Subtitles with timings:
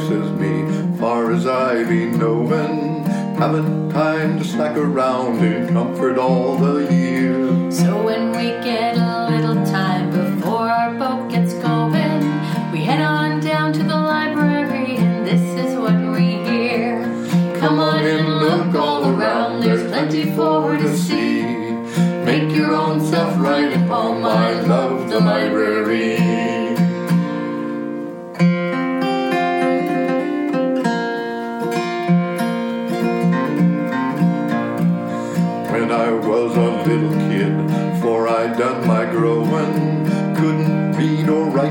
[0.00, 3.04] says me, far as I be knowin'.
[3.36, 7.70] Haven't time to slack around in comfort all the year.
[7.70, 12.22] So when we get a little time before our boat gets going,
[12.72, 17.02] we head on down to the library, and this is what we hear.
[17.60, 21.42] Come on in, look all around, there's plenty for to see.
[22.24, 25.75] Make your own self right at home, oh, I love the library.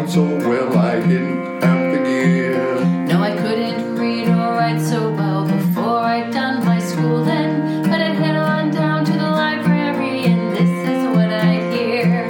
[0.08, 2.86] So well, I didn't have the gear.
[3.08, 8.16] No, I couldn't read or write so well before I'd done my schooling, but I'd
[8.16, 12.30] head on down to the library, and this is what I hear.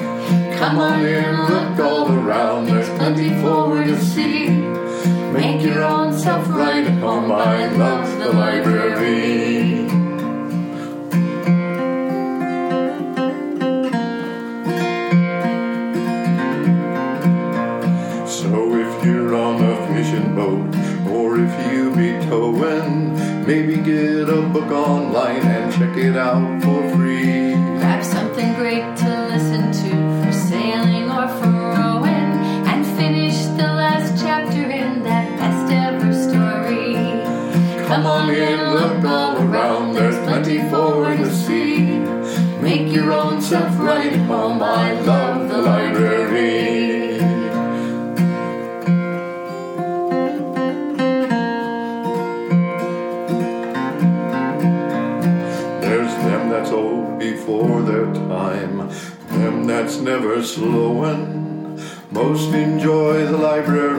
[0.58, 4.50] Come on in, look all around, there's plenty for to see.
[5.32, 9.85] Make your own self right at home, I love the library.
[23.48, 27.54] Maybe get a book online and check it out for free.
[27.80, 29.92] Grab something great to listen to
[30.26, 32.30] for sailing or for rowing,
[32.72, 36.96] and finish the last chapter in that best ever story.
[37.88, 42.00] Come on in, look all around, there's plenty for you to see.
[42.62, 45.25] Make your own self right home, I love
[59.76, 61.78] that's never slowing.
[62.10, 63.95] Most enjoy the library,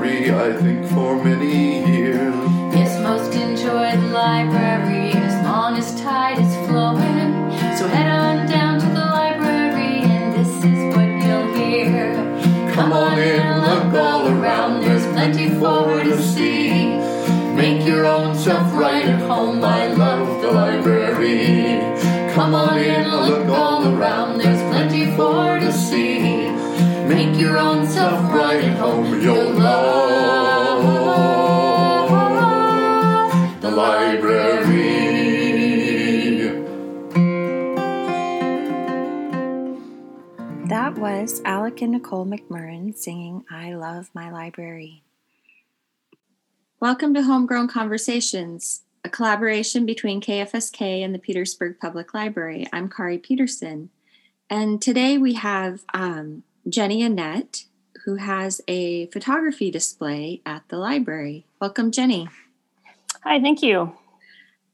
[27.36, 30.80] Make your own self right at home, you'll love
[33.60, 34.64] the library.
[40.64, 45.03] That was Alec and Nicole McMurrin singing I Love My Library.
[46.80, 52.66] Welcome to Homegrown Conversations, a collaboration between KFSK and the Petersburg Public Library.
[52.72, 53.91] I'm Kari Peterson,
[54.48, 57.65] and today we have um, Jenny Annette,
[58.04, 61.47] who has a photography display at the library.
[61.60, 62.28] Welcome, Jenny.
[63.22, 63.93] Hi, thank you.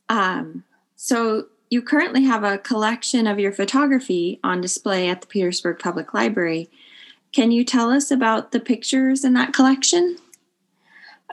[0.08, 0.64] Um,
[0.96, 6.12] so, you currently have a collection of your photography on display at the Petersburg Public
[6.12, 6.68] Library.
[7.32, 10.18] Can you tell us about the pictures in that collection?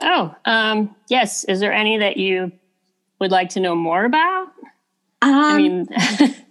[0.00, 1.44] Oh, um, yes.
[1.44, 2.52] Is there any that you
[3.18, 4.46] would like to know more about?
[5.20, 5.88] Um, I mean,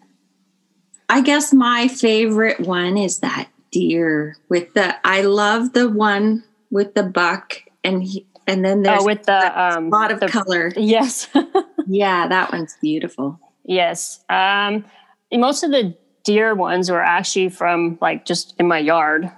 [1.09, 4.96] I guess my favorite one is that deer with the.
[5.07, 9.62] I love the one with the buck and he, and then there's oh, with the
[9.62, 10.72] um, lot of the- color.
[10.75, 11.28] Yes,
[11.88, 13.40] Yeah, that one's beautiful.
[13.66, 14.24] yes.
[14.29, 14.85] Um,
[15.34, 19.31] most of the deer ones were actually from like just in my yard.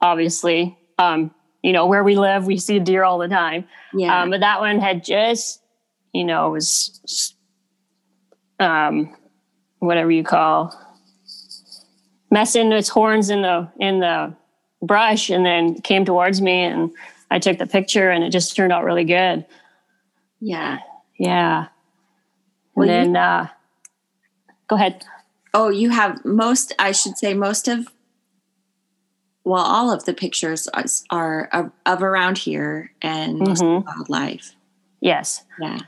[0.00, 1.30] Obviously, um,
[1.62, 3.66] you know where we live, we see deer all the time.
[3.94, 5.62] Yeah, Um, but that one had just,
[6.12, 7.34] you know, was
[8.60, 9.14] um,
[9.78, 10.78] whatever you call
[12.34, 14.34] messing its horns in the in the
[14.82, 16.90] brush, and then came towards me, and
[17.30, 19.46] I took the picture, and it just turned out really good.
[20.40, 20.78] yeah.
[21.16, 21.68] Yeah.
[22.74, 23.46] Well, and then, uh,
[24.68, 25.04] go ahead.
[25.54, 26.74] Oh, you have most.
[26.78, 27.86] I should say most of.
[29.44, 30.66] Well, all of the pictures
[31.10, 33.84] are, of, of around here and Mhm.
[33.84, 34.56] wildlife.
[35.00, 35.44] Yes.
[35.60, 35.80] Yeah.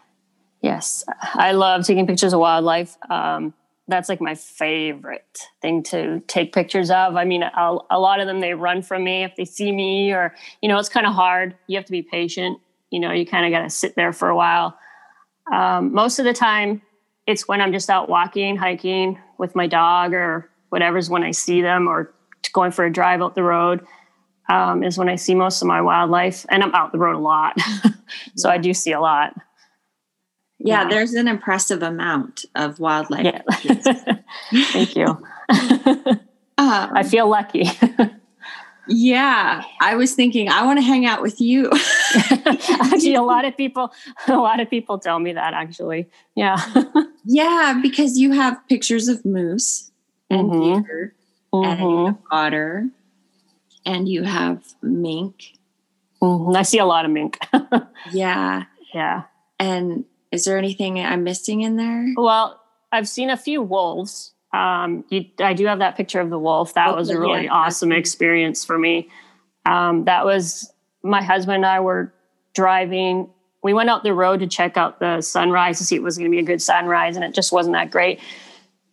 [0.63, 1.05] Yes,
[1.35, 2.97] I love taking pictures of wildlife.
[3.11, 3.53] Um,
[3.89, 7.17] that's like my favorite thing to take pictures of.
[7.17, 10.13] I mean, a, a lot of them they run from me if they see me,
[10.13, 11.55] or you know, it's kind of hard.
[11.67, 12.59] You have to be patient.
[12.91, 14.77] You know, you kind of got to sit there for a while.
[15.53, 16.83] Um, most of the time,
[17.27, 21.63] it's when I'm just out walking, hiking with my dog, or whatever's when I see
[21.63, 22.13] them, or
[22.53, 23.87] going for a drive out the road.
[24.49, 27.21] Um, is when I see most of my wildlife, and I'm out the road a
[27.21, 27.59] lot,
[28.37, 29.35] so I do see a lot.
[30.67, 30.89] Yeah, Yeah.
[30.89, 33.25] There's an impressive amount of wildlife.
[33.25, 34.17] Yeah.
[34.73, 35.07] Thank you.
[36.59, 37.65] Um, I feel lucky.
[38.89, 41.71] Yeah, I was thinking I want to hang out with you.
[42.31, 43.93] actually, a lot of people,
[44.27, 45.53] a lot of people tell me that.
[45.55, 46.57] Actually, yeah,
[47.27, 49.91] yeah, because you have pictures of moose
[50.31, 50.83] and Mhm.
[50.87, 51.15] deer
[51.53, 52.07] and Mhm.
[52.07, 52.89] have otter
[53.85, 55.53] and you have mink.
[56.23, 56.57] Mhm.
[56.57, 57.39] I see a lot of mink.
[58.13, 58.65] Yeah,
[58.95, 59.25] yeah.
[59.59, 62.07] and is there anything I'm missing in there?
[62.17, 62.61] Well,
[62.93, 64.33] I've seen a few wolves.
[64.53, 66.75] Um, you, I do have that picture of the wolf.
[66.75, 69.11] That was a really yeah, awesome experience for me.
[69.67, 72.13] Um, that was my husband and I were
[72.55, 73.29] driving.
[73.63, 76.17] We went out the road to check out the sunrise to see if it was
[76.17, 78.21] going to be a good sunrise, and it just wasn't that great.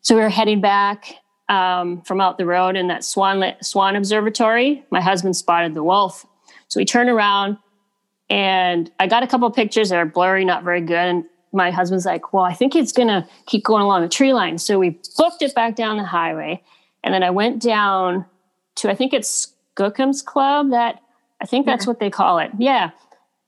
[0.02, 1.14] So we were heading back
[1.48, 4.84] um, from out the road in that Swan Swan Observatory.
[4.90, 6.26] My husband spotted the wolf,
[6.68, 7.58] so we turned around,
[8.34, 10.96] and I got a couple pictures that are blurry, not very good.
[10.96, 14.58] And my husband's like, "Well, I think it's gonna keep going along the tree line."
[14.58, 16.64] So we booked it back down the highway,
[17.04, 18.26] and then I went down
[18.78, 20.72] to I think it's Skookum's Club.
[20.72, 21.00] That
[21.42, 22.50] I think that's what they call it.
[22.58, 22.90] Yeah.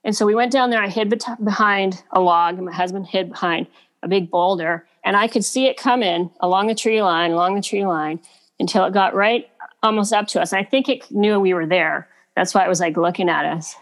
[0.04, 0.84] And so we went down there.
[0.84, 3.66] I hid bet- behind a log, and my husband hid behind
[4.04, 7.62] a big boulder, and I could see it coming along the tree line, along the
[7.64, 8.20] tree line,
[8.60, 9.50] until it got right
[9.82, 10.52] almost up to us.
[10.52, 12.08] And I think it knew we were there.
[12.36, 13.76] That's why it was like looking at us.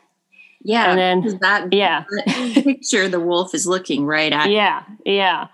[0.64, 2.04] Yeah, And then- that Yeah.
[2.26, 4.50] that picture the wolf is looking right at.
[4.50, 5.48] Yeah, yeah.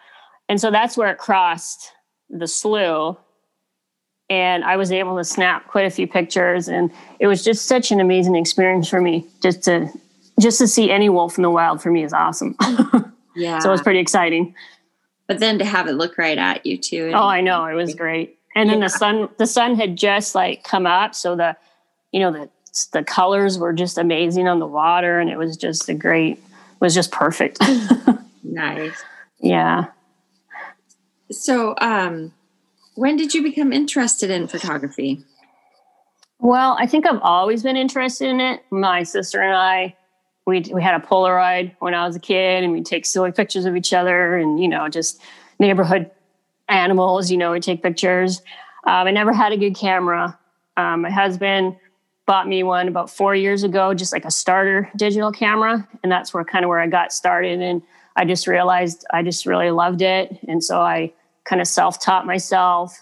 [0.48, 1.92] And so that's where it crossed
[2.30, 3.18] the slough.
[4.30, 6.68] And I was able to snap quite a few pictures.
[6.68, 9.26] And it was just such an amazing experience for me.
[9.42, 9.90] Just to
[10.40, 12.56] just to see any wolf in the wild for me is awesome.
[13.36, 13.60] Yeah.
[13.60, 14.54] so it was pretty exciting.
[15.28, 17.12] but then to have it look right at you too.
[17.14, 17.66] Oh, I know.
[17.66, 18.38] It was great.
[18.56, 21.16] And then the sun the sun had just like come up.
[21.16, 21.58] So the
[22.12, 22.50] you know, the
[22.94, 26.82] the colors were just amazing on the water and it was just a great it
[26.82, 27.60] was just perfect.
[28.42, 29.04] Nice.
[29.40, 29.86] yeah.
[31.32, 32.34] So, um,
[32.96, 35.24] when did you become interested in photography?
[36.40, 38.64] Well, I think I've always been interested in it.
[38.72, 39.96] My sister and I,
[40.46, 43.66] we we had a Polaroid when I was a kid, and we'd take silly pictures
[43.66, 45.22] of each other, and you know, just
[45.60, 46.10] neighborhood
[46.68, 47.30] animals.
[47.30, 48.42] You know, we take pictures.
[48.86, 50.38] Um, I never had a good camera.
[50.78, 51.76] Um, my husband
[52.30, 56.32] bought me one about four years ago, just like a starter digital camera, and that's
[56.32, 57.60] where kind of where I got started.
[57.60, 57.82] And
[58.16, 61.12] I just realized I just really loved it, and so I
[61.46, 62.96] kind of self taught myself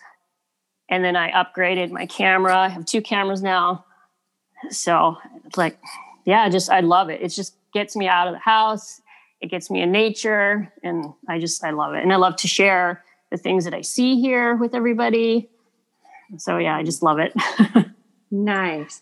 [0.87, 2.55] and then I upgraded my camera.
[2.57, 3.83] I have two cameras now.
[4.69, 5.77] So it's like,
[6.23, 7.21] yeah, just I love it.
[7.21, 9.01] It just gets me out of the house.
[9.41, 12.01] It gets me in nature, and I just I love it.
[12.01, 15.49] And I love to share the things that I see here with everybody.
[16.37, 17.33] So yeah, I just love it.
[18.31, 19.01] Nice.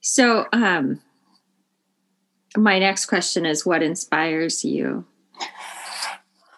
[0.00, 1.00] So, um,
[2.56, 5.04] my next question is what inspires you?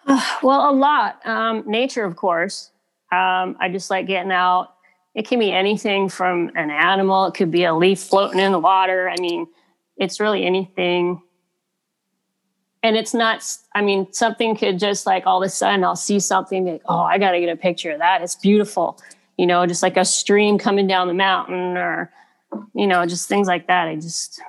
[0.43, 1.25] well, a lot.
[1.25, 2.71] Um, nature, of course.
[3.11, 4.73] Um, I just like getting out.
[5.13, 7.25] It can be anything from an animal.
[7.25, 9.09] It could be a leaf floating in the water.
[9.09, 9.47] I mean,
[9.97, 11.21] it's really anything.
[12.83, 13.45] And it's not,
[13.75, 17.01] I mean, something could just like all of a sudden I'll see something like, oh,
[17.01, 18.21] I got to get a picture of that.
[18.21, 18.99] It's beautiful.
[19.37, 22.11] You know, just like a stream coming down the mountain or,
[22.73, 23.87] you know, just things like that.
[23.87, 24.41] I just,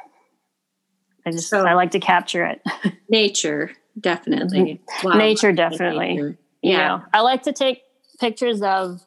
[1.26, 2.62] I just, So- I like to capture it.
[3.08, 4.80] Nature, definitely.
[5.04, 5.14] Wow.
[5.14, 6.14] Nature, definitely.
[6.14, 6.38] Nature.
[6.62, 6.88] you Yeah.
[6.88, 7.82] know i like to take
[8.20, 9.00] pictures of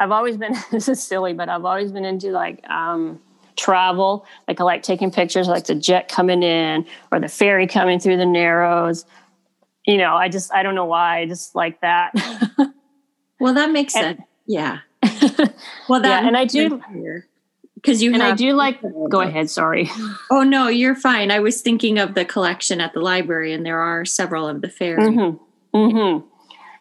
[0.00, 3.20] i've always been this is silly but i've always been into like um
[3.56, 7.98] travel like i like taking pictures like the jet coming in or the ferry coming
[8.00, 9.04] through the narrows
[9.86, 12.12] you know i just i don't know why i just like that
[13.40, 14.28] Well, that makes And- sense.
[14.46, 14.78] Yeah.
[15.88, 16.82] Well, that Yeah, and I do-
[17.82, 19.88] because you and i do like go ahead sorry
[20.30, 21.30] Oh no, you're fine.
[21.30, 24.68] I was thinking of the collection at the library, and there are several of the
[24.68, 25.02] ferry.
[25.02, 25.76] Mm-hmm.
[25.76, 26.26] Mm-hmm.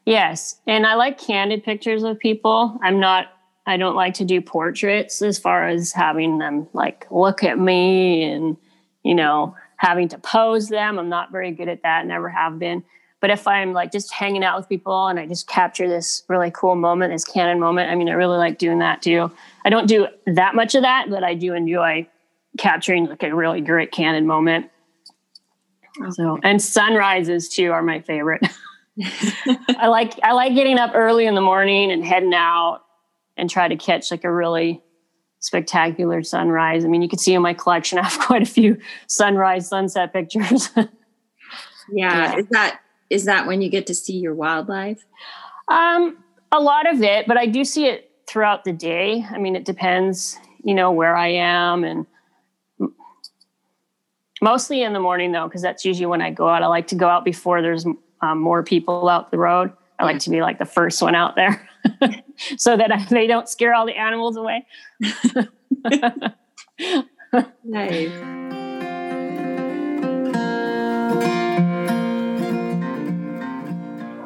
[0.06, 2.77] Yes, and I like candid pictures of people.
[2.84, 3.27] I'm not.
[3.65, 8.24] I don't like to do portraits as far as having them like look at me
[8.24, 8.58] and
[9.03, 11.00] you know having to pose them.
[11.00, 12.06] I'm not very good at that.
[12.06, 12.84] Never have been.
[13.21, 16.51] But if I'm like just hanging out with people and I just capture this really
[16.51, 19.29] cool moment, this canon moment, I mean, I really like doing that too.
[19.65, 22.07] I don't do that much of that, but I do enjoy
[22.57, 24.69] capturing like a really great canon moment.
[26.11, 28.41] So, and sunrises too are my favorite.
[29.77, 32.81] I like I like getting up early in the morning and heading out
[33.38, 34.81] and try to catch like a really
[35.39, 36.85] spectacular sunrise.
[36.85, 40.13] I mean, you can see in my collection I have quite a few sunrise sunset
[40.13, 40.69] pictures.
[41.91, 42.33] Yeah.
[42.33, 42.38] Yeah.
[42.38, 45.06] Is that is that when you get to see your wildlife?
[45.70, 46.18] um,
[46.51, 49.25] a lot of it, but I do see it throughout the day.
[49.30, 52.06] I mean, it depends, you know, where I am and
[54.42, 56.63] mostly in the morning though, because that's usually when I go out.
[56.63, 57.86] I like to go out before there's
[58.22, 59.72] um, more people out the road.
[60.00, 61.68] I like to be like the first one out there
[62.58, 64.66] so that I, they don't scare all the animals away.
[67.63, 68.59] nice.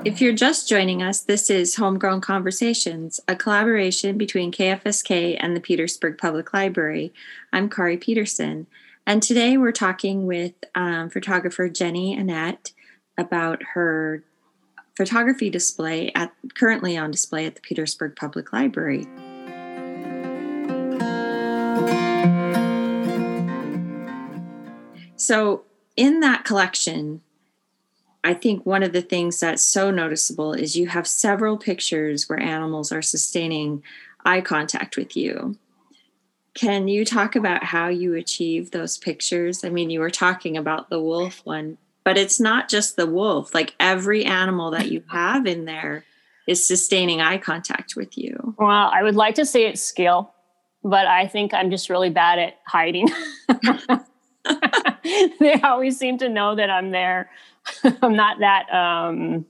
[0.05, 5.62] If you're just joining us, this is Homegrown Conversations, a collaboration between KFSK and the
[5.62, 7.13] Petersburg Public Library.
[7.53, 8.67] I'm Kari Peterson,
[9.07, 12.74] and today we're talking with um, photographer Jenny Annette
[13.17, 14.25] about her
[14.98, 19.07] photography display at currently on display at the Petersburg Public Library.
[25.15, 25.63] So,
[25.95, 27.22] in that collection,
[28.24, 32.39] I think one of the things that's so noticeable is you have several pictures where
[32.39, 33.84] animals are sustaining
[34.24, 35.58] eye contact with you.
[36.53, 39.63] Can you talk about how you achieve those pictures?
[39.63, 43.53] I mean, you were talking about the wolf one, but it's not just the wolf.
[43.53, 46.06] Like every animal that you have in there
[46.48, 48.56] is sustaining eye contact with you.
[48.58, 50.34] Well, I would like to say it's skill,
[50.84, 53.10] but I think I'm just really bad at hiding.
[55.39, 57.29] they always seem to know that I'm there.
[58.01, 59.45] I'm not that um,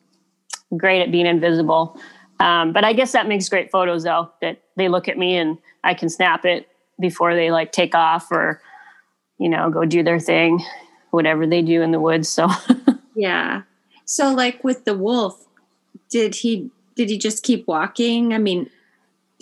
[0.75, 1.99] great at being invisible.
[2.39, 5.57] Um, but I guess that makes great photos though, that they look at me and
[5.83, 6.67] I can snap it
[6.99, 8.61] before they like take off or,
[9.39, 10.63] you know, go do their thing,
[11.11, 12.29] whatever they do in the woods.
[12.29, 12.49] So,
[13.15, 13.63] yeah.
[14.05, 15.45] So like with the wolf,
[16.09, 18.33] did he, did he just keep walking?
[18.33, 18.69] I mean,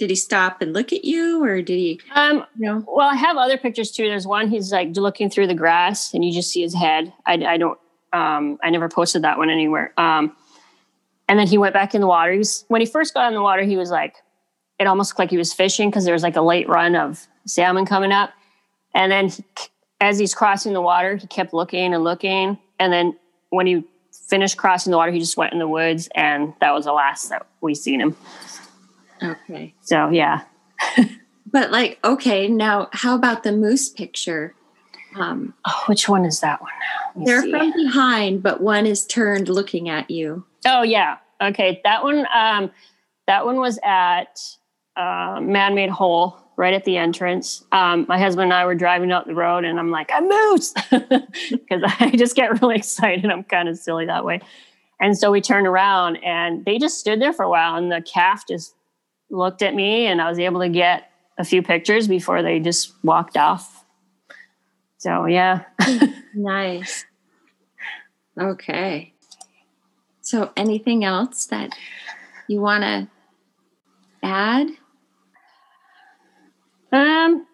[0.02, 2.84] did he stop and look at you or did he um you know?
[2.88, 6.26] well i have other pictures too there's one he's like looking through the grass and
[6.26, 7.78] you just see his head i, I don't
[8.14, 9.94] um, I never posted that one anywhere.
[9.98, 10.36] Um,
[11.28, 12.32] and then he went back in the water.
[12.32, 14.16] He was, when he first got in the water, he was like,
[14.80, 17.26] it almost looked like he was fishing because there was like a late run of
[17.46, 18.32] salmon coming up.
[18.94, 19.44] And then he,
[20.02, 22.58] as he's crossing the water, he kept looking and looking.
[22.80, 23.18] And then
[23.50, 26.86] when he finished crossing the water, he just went in the woods, and that was
[26.86, 28.16] the last that we seen him.
[29.24, 29.74] Okay.
[29.82, 30.44] So yeah.
[31.52, 34.56] but like, okay, now how about the moose picture?
[35.16, 37.26] Um, oh, which one is that one?
[37.26, 37.52] They're see.
[37.52, 40.46] from behind, but one is turned looking at you.
[40.66, 41.18] Oh yeah.
[41.42, 41.82] Okay.
[41.84, 42.26] That one.
[42.34, 42.72] Um,
[43.28, 44.42] that one was at
[44.98, 47.64] uh, Man-Made Hole, right at the entrance.
[47.72, 50.74] Um, my husband and I were driving up the road, and I'm like, a moose,"
[51.50, 53.26] because I just get really excited.
[53.26, 54.42] I'm kind of silly that way.
[55.00, 58.02] And so we turned around, and they just stood there for a while, and the
[58.02, 58.76] calf just
[59.32, 62.94] looked at me, and I was able to get a few pictures before they just
[63.04, 63.82] walked off
[65.02, 65.64] so yeah.
[66.36, 67.06] nice.
[68.40, 69.14] Okay.
[70.22, 71.76] So anything else that
[72.48, 73.08] you want to
[74.22, 74.68] add?
[76.92, 77.48] Um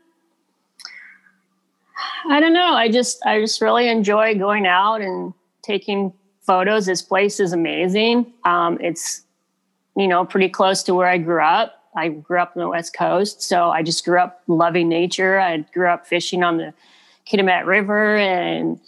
[2.30, 2.74] I don't know.
[2.74, 6.86] I just I just really enjoy going out and taking photos.
[6.86, 8.34] This place is amazing.
[8.44, 9.22] Um, it's
[9.98, 11.74] you know pretty close to where I grew up.
[11.96, 15.40] I grew up on the West Coast, so I just grew up loving nature.
[15.40, 16.74] I grew up fishing on the
[17.28, 18.80] Kitimat River and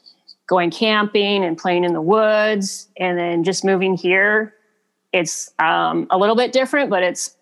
[0.48, 2.88] going camping and playing in the woods.
[2.98, 4.54] And then just moving here,
[5.12, 7.36] it's um, a little bit different, but it's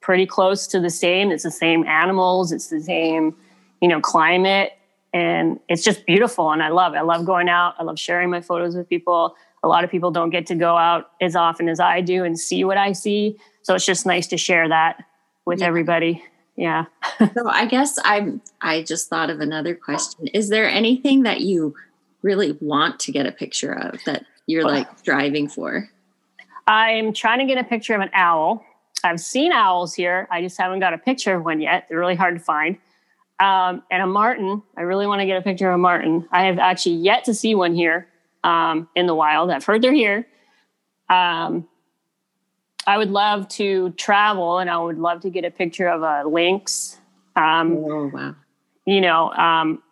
[0.00, 1.30] pretty close to the same.
[1.30, 3.36] It's the same animals, it's the same,
[3.80, 4.72] you know, climate.
[5.12, 6.52] And it's just beautiful.
[6.52, 6.98] And I love it.
[6.98, 7.74] I love going out.
[7.78, 9.34] I love sharing my photos with people.
[9.62, 12.38] A lot of people don't get to go out as often as I do and
[12.38, 13.36] see what I see.
[13.62, 15.04] So it's just nice to share that
[15.44, 15.66] with yeah.
[15.66, 16.24] everybody.
[16.56, 16.86] Yeah.
[17.34, 20.26] So i guess i'm i just thought of another question.
[20.28, 21.74] Is there anything that you
[22.22, 25.88] really want to get a picture of that you're like striving for?
[26.66, 28.64] I'm trying to get a picture of an owl.
[29.04, 30.28] I've seen owls here.
[30.30, 31.86] I just haven't got a picture of one yet.
[31.88, 32.76] They're really hard to find.
[33.38, 34.62] Um, and a martin.
[34.76, 36.28] I really want to get a picture of a martin.
[36.30, 38.06] I have actually yet to see one here
[38.44, 40.26] um, in the wild i've heard they're here
[41.08, 41.68] um,
[42.86, 46.28] I would love to travel and I would love to get a picture of a
[46.28, 46.98] lynx.
[47.36, 48.34] Um, oh, wow.
[48.86, 49.82] You know, um,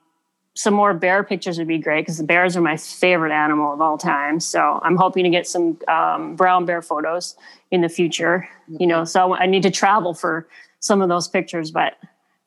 [0.55, 3.81] some more bear pictures would be great because the bears are my favorite animal of
[3.81, 4.41] all time.
[4.41, 7.37] So I'm hoping to get some um, brown bear photos
[7.71, 8.49] in the future.
[8.69, 10.49] You know, so I need to travel for
[10.81, 11.71] some of those pictures.
[11.71, 11.99] But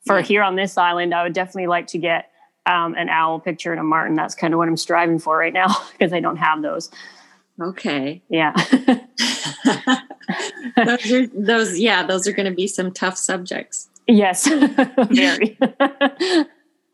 [0.04, 0.24] for yeah.
[0.24, 2.31] here on this island, I would definitely like to get
[2.66, 4.14] um, an owl picture and a martin.
[4.14, 6.90] That's kind of what I'm striving for right now because I don't have those.
[7.60, 8.22] Okay.
[8.28, 8.52] Yeah.
[10.76, 13.88] those are those yeah, those are going to be some tough subjects.
[14.06, 14.48] Yes.
[15.10, 15.58] Very.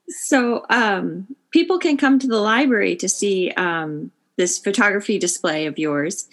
[0.08, 5.78] so, um people can come to the library to see um this photography display of
[5.78, 6.28] yours.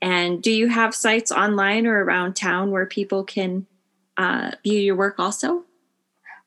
[0.00, 3.66] And do you have sites online or around town where people can
[4.16, 5.64] uh, view your work also?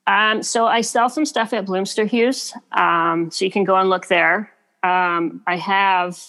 [0.07, 4.07] Um, so I sell some stuff at Bloomsterhuis, um, so you can go and look
[4.07, 4.51] there.
[4.83, 6.19] Um, I have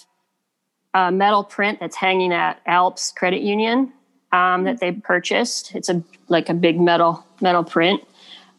[0.93, 3.91] a metal print that's hanging at Alps Credit Union
[4.31, 5.73] um, that they purchased.
[5.75, 8.01] It's a like a big metal metal print.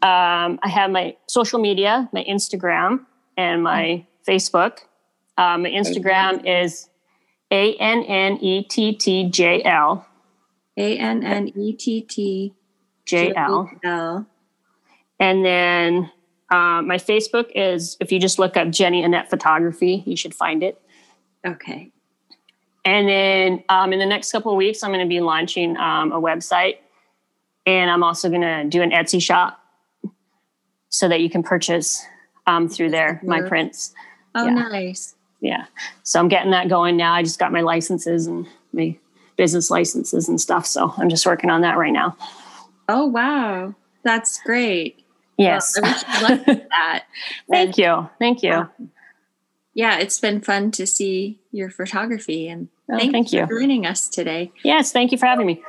[0.03, 3.07] um, I have my social media, my Instagram,
[3.37, 4.81] and my Facebook.
[5.39, 6.89] Um, my Instagram is
[7.51, 10.07] A N N E T T J L.
[10.77, 12.53] A N N E T T
[13.07, 13.71] J L.
[15.25, 16.11] And then
[16.51, 20.63] um, my Facebook is, if you just look up Jenny Annette Photography, you should find
[20.63, 20.79] it.
[21.47, 21.91] Okay.
[22.85, 26.13] And then um, in the next couple of weeks, I'm going to be launching um,
[26.13, 26.77] a website.
[27.65, 29.59] And I'm also going to do an Etsy shop
[30.91, 32.05] so that you can purchase
[32.47, 33.95] um, through there my prints.
[34.35, 34.53] Oh, Yeah.
[34.53, 35.15] nice.
[35.41, 35.65] Yeah.
[36.03, 37.15] So I'm getting that going now.
[37.15, 38.95] I just got my licenses and my
[39.37, 40.67] business licenses and stuff.
[40.67, 42.15] So I'm just working on that right now.
[42.91, 43.75] Oh, wow.
[44.03, 45.04] That's great.
[45.37, 45.75] Yes.
[45.81, 47.05] Well, I wish you that.
[47.51, 48.09] Thank you.
[48.19, 48.51] Thank you.
[48.51, 48.71] Wow.
[49.75, 53.47] Yeah, it's been fun to see your photography and Oh, thank, thank you you.
[53.47, 54.53] for joining us today.
[54.63, 54.93] Yes.
[54.93, 55.63] Thank you for having me.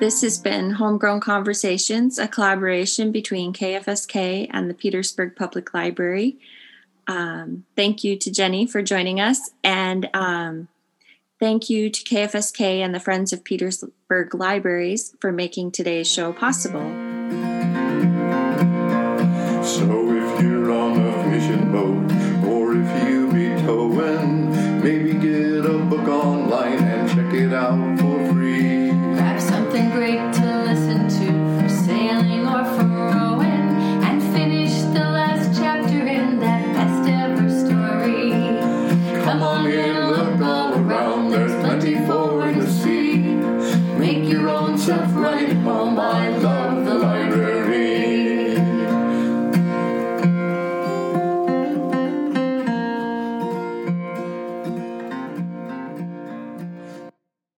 [0.00, 6.36] This has been Homegrown Conversations, a collaboration between KFSK and the Petersburg Public Library.
[7.06, 10.68] Um, thank you to Jenny for joining us, and um,
[11.44, 16.80] thank you to KFSK and the Friends of Petersburg Libraries for making today's show possible.
[19.62, 22.10] So if you're on a fishing boat,
[22.48, 28.32] or if you be towing, maybe get a book online and check it out for
[28.32, 28.88] free.
[28.88, 30.43] Grab something great to